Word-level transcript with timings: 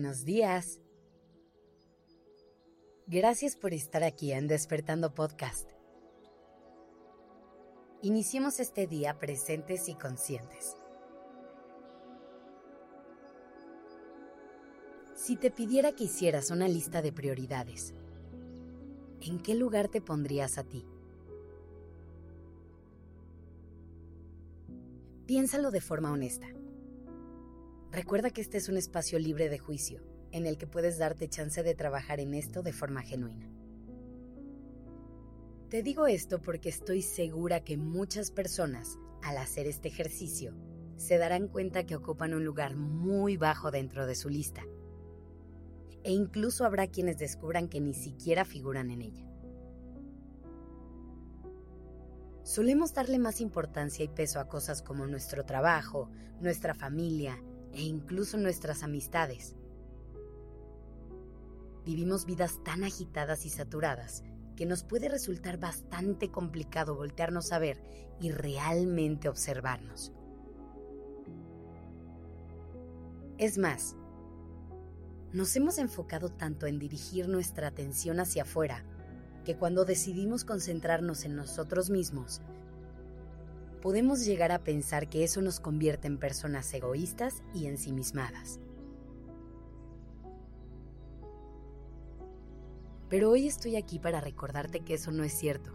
buenos 0.00 0.24
días. 0.24 0.80
Gracias 3.06 3.54
por 3.54 3.74
estar 3.74 4.02
aquí 4.02 4.32
en 4.32 4.48
Despertando 4.48 5.12
Podcast. 5.12 5.68
Iniciemos 8.00 8.60
este 8.60 8.86
día 8.86 9.18
presentes 9.18 9.90
y 9.90 9.94
conscientes. 9.96 10.74
Si 15.14 15.36
te 15.36 15.50
pidiera 15.50 15.92
que 15.92 16.04
hicieras 16.04 16.50
una 16.50 16.66
lista 16.66 17.02
de 17.02 17.12
prioridades, 17.12 17.92
¿en 19.20 19.38
qué 19.38 19.54
lugar 19.54 19.88
te 19.88 20.00
pondrías 20.00 20.56
a 20.56 20.64
ti? 20.64 20.86
Piénsalo 25.26 25.70
de 25.70 25.82
forma 25.82 26.10
honesta. 26.10 26.46
Recuerda 27.92 28.30
que 28.30 28.40
este 28.40 28.56
es 28.58 28.68
un 28.68 28.76
espacio 28.76 29.18
libre 29.18 29.48
de 29.48 29.58
juicio, 29.58 30.00
en 30.30 30.46
el 30.46 30.58
que 30.58 30.68
puedes 30.68 30.98
darte 30.98 31.28
chance 31.28 31.62
de 31.64 31.74
trabajar 31.74 32.20
en 32.20 32.34
esto 32.34 32.62
de 32.62 32.72
forma 32.72 33.02
genuina. 33.02 33.50
Te 35.70 35.82
digo 35.82 36.06
esto 36.06 36.40
porque 36.40 36.68
estoy 36.68 37.02
segura 37.02 37.64
que 37.64 37.76
muchas 37.76 38.30
personas, 38.30 38.96
al 39.22 39.38
hacer 39.38 39.66
este 39.66 39.88
ejercicio, 39.88 40.54
se 40.96 41.18
darán 41.18 41.48
cuenta 41.48 41.84
que 41.84 41.96
ocupan 41.96 42.32
un 42.32 42.44
lugar 42.44 42.76
muy 42.76 43.36
bajo 43.36 43.72
dentro 43.72 44.06
de 44.06 44.14
su 44.14 44.28
lista. 44.28 44.62
E 46.04 46.12
incluso 46.12 46.64
habrá 46.64 46.86
quienes 46.86 47.18
descubran 47.18 47.68
que 47.68 47.80
ni 47.80 47.94
siquiera 47.94 48.44
figuran 48.44 48.90
en 48.90 49.02
ella. 49.02 49.26
Solemos 52.44 52.94
darle 52.94 53.18
más 53.18 53.40
importancia 53.40 54.04
y 54.04 54.08
peso 54.08 54.38
a 54.38 54.48
cosas 54.48 54.80
como 54.80 55.06
nuestro 55.06 55.44
trabajo, 55.44 56.10
nuestra 56.40 56.74
familia, 56.74 57.40
e 57.72 57.82
incluso 57.82 58.36
nuestras 58.36 58.82
amistades. 58.82 59.54
Vivimos 61.84 62.26
vidas 62.26 62.62
tan 62.62 62.84
agitadas 62.84 63.46
y 63.46 63.50
saturadas 63.50 64.22
que 64.56 64.66
nos 64.66 64.84
puede 64.84 65.08
resultar 65.08 65.58
bastante 65.58 66.30
complicado 66.30 66.94
voltearnos 66.94 67.52
a 67.52 67.58
ver 67.58 67.82
y 68.20 68.30
realmente 68.30 69.28
observarnos. 69.28 70.12
Es 73.38 73.56
más, 73.56 73.96
nos 75.32 75.56
hemos 75.56 75.78
enfocado 75.78 76.28
tanto 76.28 76.66
en 76.66 76.78
dirigir 76.78 77.28
nuestra 77.28 77.68
atención 77.68 78.20
hacia 78.20 78.42
afuera 78.42 78.84
que 79.44 79.56
cuando 79.56 79.84
decidimos 79.84 80.44
concentrarnos 80.44 81.24
en 81.24 81.36
nosotros 81.36 81.88
mismos, 81.88 82.42
podemos 83.80 84.24
llegar 84.24 84.52
a 84.52 84.62
pensar 84.62 85.08
que 85.08 85.24
eso 85.24 85.40
nos 85.40 85.58
convierte 85.58 86.06
en 86.06 86.18
personas 86.18 86.72
egoístas 86.74 87.42
y 87.54 87.66
ensimismadas. 87.66 88.60
Pero 93.08 93.30
hoy 93.30 93.48
estoy 93.48 93.76
aquí 93.76 93.98
para 93.98 94.20
recordarte 94.20 94.80
que 94.80 94.94
eso 94.94 95.10
no 95.10 95.24
es 95.24 95.32
cierto, 95.32 95.72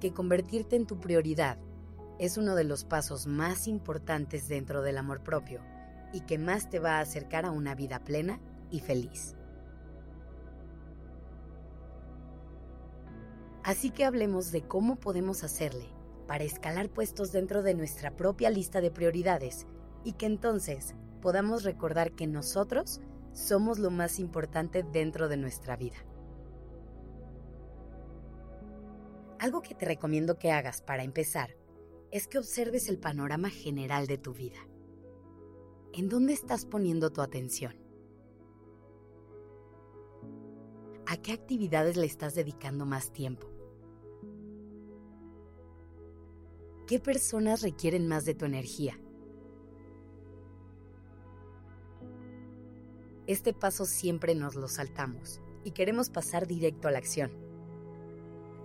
que 0.00 0.12
convertirte 0.12 0.76
en 0.76 0.86
tu 0.86 1.00
prioridad 1.00 1.58
es 2.18 2.36
uno 2.38 2.54
de 2.54 2.64
los 2.64 2.84
pasos 2.84 3.26
más 3.26 3.66
importantes 3.66 4.48
dentro 4.48 4.82
del 4.82 4.98
amor 4.98 5.22
propio 5.22 5.60
y 6.12 6.20
que 6.20 6.38
más 6.38 6.70
te 6.70 6.78
va 6.78 6.98
a 6.98 7.00
acercar 7.00 7.44
a 7.44 7.50
una 7.50 7.74
vida 7.74 8.04
plena 8.04 8.40
y 8.70 8.80
feliz. 8.80 9.34
Así 13.64 13.90
que 13.90 14.04
hablemos 14.04 14.52
de 14.52 14.62
cómo 14.62 14.96
podemos 14.96 15.42
hacerle 15.42 15.95
para 16.26 16.44
escalar 16.44 16.88
puestos 16.88 17.32
dentro 17.32 17.62
de 17.62 17.74
nuestra 17.74 18.16
propia 18.16 18.50
lista 18.50 18.80
de 18.80 18.90
prioridades 18.90 19.66
y 20.04 20.12
que 20.12 20.26
entonces 20.26 20.94
podamos 21.20 21.64
recordar 21.64 22.12
que 22.12 22.26
nosotros 22.26 23.00
somos 23.32 23.78
lo 23.78 23.90
más 23.90 24.18
importante 24.18 24.82
dentro 24.82 25.28
de 25.28 25.36
nuestra 25.36 25.76
vida. 25.76 25.96
Algo 29.38 29.60
que 29.60 29.74
te 29.74 29.84
recomiendo 29.84 30.38
que 30.38 30.50
hagas 30.50 30.80
para 30.80 31.04
empezar 31.04 31.56
es 32.10 32.26
que 32.26 32.38
observes 32.38 32.88
el 32.88 32.98
panorama 32.98 33.50
general 33.50 34.06
de 34.06 34.16
tu 34.16 34.32
vida. 34.32 34.58
¿En 35.92 36.08
dónde 36.08 36.32
estás 36.32 36.64
poniendo 36.64 37.10
tu 37.10 37.20
atención? 37.20 37.76
¿A 41.06 41.16
qué 41.18 41.32
actividades 41.32 41.96
le 41.96 42.06
estás 42.06 42.34
dedicando 42.34 42.86
más 42.86 43.12
tiempo? 43.12 43.55
¿Qué 46.86 47.00
personas 47.00 47.62
requieren 47.62 48.06
más 48.06 48.24
de 48.24 48.34
tu 48.36 48.44
energía? 48.44 48.96
Este 53.26 53.52
paso 53.52 53.86
siempre 53.86 54.36
nos 54.36 54.54
lo 54.54 54.68
saltamos 54.68 55.40
y 55.64 55.72
queremos 55.72 56.10
pasar 56.10 56.46
directo 56.46 56.86
a 56.86 56.92
la 56.92 56.98
acción. 56.98 57.32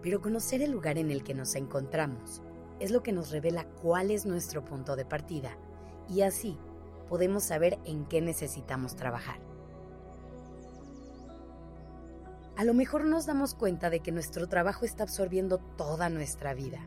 Pero 0.03 0.21
conocer 0.21 0.61
el 0.61 0.69
lugar 0.69 0.99
en 0.99 1.09
el 1.09 1.23
que 1.23 1.33
nos 1.33 1.55
encontramos 1.55 2.43
es 2.79 2.91
lo 2.91 3.01
que 3.01 3.11
nos 3.11 3.31
revela 3.31 3.67
cuál 3.81 4.11
es 4.11 4.27
nuestro 4.27 4.63
punto 4.63 4.95
de 4.95 5.05
partida 5.05 5.57
y 6.07 6.21
así 6.21 6.59
podemos 7.09 7.41
saber 7.41 7.79
en 7.85 8.05
qué 8.05 8.21
necesitamos 8.21 8.95
trabajar. 8.95 9.39
A 12.55 12.65
lo 12.65 12.75
mejor 12.75 13.03
nos 13.05 13.25
damos 13.25 13.55
cuenta 13.55 13.89
de 13.89 14.01
que 14.01 14.11
nuestro 14.11 14.47
trabajo 14.47 14.85
está 14.85 15.01
absorbiendo 15.01 15.57
toda 15.57 16.07
nuestra 16.09 16.53
vida 16.53 16.85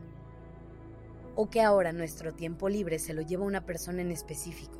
o 1.35 1.49
que 1.49 1.61
ahora 1.61 1.91
nuestro 1.91 2.33
tiempo 2.33 2.69
libre 2.69 2.97
se 2.99 3.13
lo 3.13 3.21
lleva 3.21 3.45
una 3.45 3.65
persona 3.65 4.01
en 4.01 4.11
específico. 4.11 4.79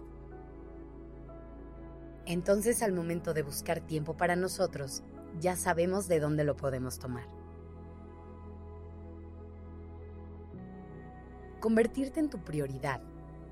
Entonces 2.26 2.82
al 2.82 2.94
momento 2.94 3.34
de 3.34 3.44
buscar 3.44 3.82
tiempo 3.82 4.18
para 4.18 4.36
nosotros, 4.36 5.04
ya 5.40 5.56
sabemos 5.56 6.08
de 6.08 6.20
dónde 6.20 6.44
lo 6.44 6.56
podemos 6.56 6.98
tomar. 6.98 7.28
Convertirte 11.60 12.20
en 12.20 12.30
tu 12.30 12.40
prioridad 12.40 13.02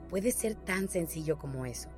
puede 0.09 0.31
ser 0.31 0.55
tan 0.55 0.87
sencillo 0.87 1.37
como 1.37 1.65
eso. 1.65 1.89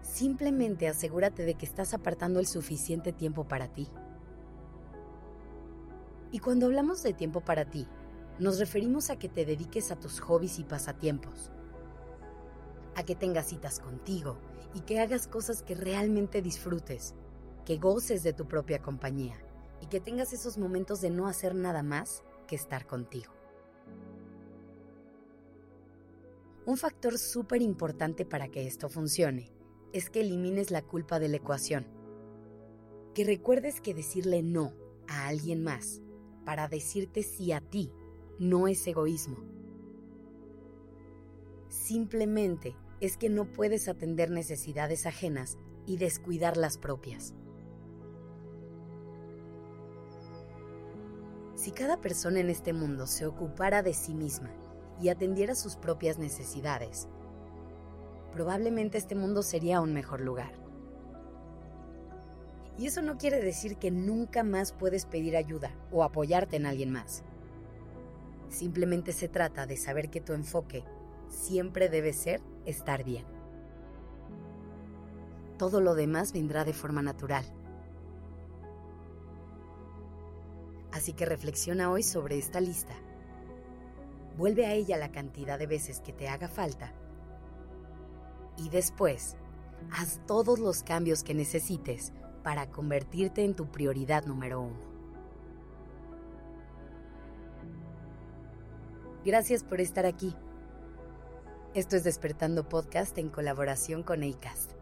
Simplemente 0.00 0.88
asegúrate 0.88 1.44
de 1.44 1.54
que 1.54 1.66
estás 1.66 1.94
apartando 1.94 2.40
el 2.40 2.46
suficiente 2.46 3.12
tiempo 3.12 3.44
para 3.44 3.68
ti. 3.68 3.88
Y 6.30 6.38
cuando 6.38 6.66
hablamos 6.66 7.02
de 7.02 7.12
tiempo 7.12 7.40
para 7.40 7.66
ti, 7.66 7.86
nos 8.38 8.58
referimos 8.58 9.10
a 9.10 9.18
que 9.18 9.28
te 9.28 9.44
dediques 9.44 9.90
a 9.90 9.96
tus 9.96 10.20
hobbies 10.20 10.58
y 10.58 10.64
pasatiempos, 10.64 11.50
a 12.94 13.02
que 13.04 13.14
tengas 13.14 13.46
citas 13.48 13.78
contigo 13.78 14.38
y 14.74 14.80
que 14.80 15.00
hagas 15.00 15.26
cosas 15.26 15.62
que 15.62 15.74
realmente 15.74 16.42
disfrutes, 16.42 17.14
que 17.64 17.76
goces 17.76 18.22
de 18.22 18.32
tu 18.32 18.46
propia 18.46 18.80
compañía 18.80 19.36
y 19.80 19.86
que 19.86 20.00
tengas 20.00 20.32
esos 20.32 20.58
momentos 20.58 21.00
de 21.00 21.10
no 21.10 21.26
hacer 21.26 21.54
nada 21.54 21.82
más 21.82 22.22
que 22.46 22.56
estar 22.56 22.86
contigo. 22.86 23.32
Un 26.64 26.76
factor 26.76 27.18
súper 27.18 27.60
importante 27.60 28.24
para 28.24 28.48
que 28.48 28.66
esto 28.66 28.88
funcione 28.88 29.50
es 29.92 30.08
que 30.08 30.20
elimines 30.20 30.70
la 30.70 30.82
culpa 30.82 31.18
de 31.18 31.28
la 31.28 31.36
ecuación. 31.36 31.86
Que 33.14 33.24
recuerdes 33.24 33.80
que 33.80 33.94
decirle 33.94 34.42
no 34.42 34.72
a 35.08 35.26
alguien 35.26 35.62
más 35.62 36.00
para 36.44 36.68
decirte 36.68 37.22
sí 37.22 37.52
a 37.52 37.60
ti 37.60 37.92
no 38.42 38.66
es 38.66 38.84
egoísmo. 38.88 39.36
Simplemente 41.68 42.74
es 43.00 43.16
que 43.16 43.28
no 43.28 43.44
puedes 43.44 43.86
atender 43.86 44.32
necesidades 44.32 45.06
ajenas 45.06 45.58
y 45.86 45.96
descuidar 45.96 46.56
las 46.56 46.76
propias. 46.76 47.34
Si 51.54 51.70
cada 51.70 52.00
persona 52.00 52.40
en 52.40 52.50
este 52.50 52.72
mundo 52.72 53.06
se 53.06 53.26
ocupara 53.26 53.84
de 53.84 53.94
sí 53.94 54.12
misma 54.12 54.50
y 55.00 55.10
atendiera 55.10 55.54
sus 55.54 55.76
propias 55.76 56.18
necesidades, 56.18 57.06
probablemente 58.32 58.98
este 58.98 59.14
mundo 59.14 59.44
sería 59.44 59.80
un 59.80 59.94
mejor 59.94 60.20
lugar. 60.20 60.52
Y 62.76 62.86
eso 62.86 63.02
no 63.02 63.18
quiere 63.18 63.40
decir 63.40 63.76
que 63.76 63.92
nunca 63.92 64.42
más 64.42 64.72
puedes 64.72 65.06
pedir 65.06 65.36
ayuda 65.36 65.70
o 65.92 66.02
apoyarte 66.02 66.56
en 66.56 66.66
alguien 66.66 66.90
más. 66.90 67.22
Simplemente 68.52 69.12
se 69.12 69.28
trata 69.28 69.64
de 69.64 69.78
saber 69.78 70.10
que 70.10 70.20
tu 70.20 70.34
enfoque 70.34 70.84
siempre 71.30 71.88
debe 71.88 72.12
ser 72.12 72.42
estar 72.66 73.02
bien. 73.02 73.24
Todo 75.56 75.80
lo 75.80 75.94
demás 75.94 76.34
vendrá 76.34 76.62
de 76.62 76.74
forma 76.74 77.00
natural. 77.00 77.46
Así 80.92 81.14
que 81.14 81.24
reflexiona 81.24 81.90
hoy 81.90 82.02
sobre 82.02 82.36
esta 82.36 82.60
lista. 82.60 82.92
Vuelve 84.36 84.66
a 84.66 84.74
ella 84.74 84.98
la 84.98 85.10
cantidad 85.12 85.58
de 85.58 85.66
veces 85.66 86.00
que 86.00 86.12
te 86.12 86.28
haga 86.28 86.46
falta. 86.46 86.92
Y 88.58 88.68
después, 88.68 89.38
haz 89.92 90.20
todos 90.26 90.58
los 90.58 90.82
cambios 90.82 91.22
que 91.22 91.32
necesites 91.32 92.12
para 92.42 92.70
convertirte 92.70 93.44
en 93.44 93.54
tu 93.54 93.72
prioridad 93.72 94.26
número 94.26 94.60
uno. 94.60 94.91
Gracias 99.24 99.62
por 99.62 99.80
estar 99.80 100.04
aquí. 100.04 100.34
Esto 101.74 101.96
es 101.96 102.02
Despertando 102.02 102.68
Podcast 102.68 103.16
en 103.18 103.28
colaboración 103.28 104.02
con 104.02 104.24
ACAST. 104.24 104.81